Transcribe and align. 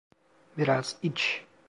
Biraz 0.57 0.97
iç. 1.03 1.43